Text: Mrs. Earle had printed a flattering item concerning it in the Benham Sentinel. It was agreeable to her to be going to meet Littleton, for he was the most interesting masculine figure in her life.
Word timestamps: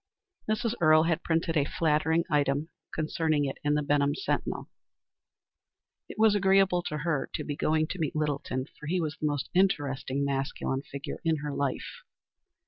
Mrs. 0.49 0.73
Earle 0.81 1.03
had 1.03 1.21
printed 1.21 1.55
a 1.55 1.63
flattering 1.63 2.23
item 2.27 2.69
concerning 2.91 3.45
it 3.45 3.59
in 3.63 3.75
the 3.75 3.83
Benham 3.83 4.15
Sentinel. 4.15 4.67
It 6.09 6.17
was 6.17 6.33
agreeable 6.33 6.81
to 6.87 6.97
her 6.97 7.29
to 7.35 7.43
be 7.43 7.55
going 7.55 7.85
to 7.89 7.99
meet 7.99 8.15
Littleton, 8.15 8.65
for 8.79 8.87
he 8.87 8.99
was 8.99 9.15
the 9.21 9.27
most 9.27 9.51
interesting 9.53 10.25
masculine 10.25 10.81
figure 10.81 11.19
in 11.23 11.41
her 11.45 11.53
life. 11.53 12.01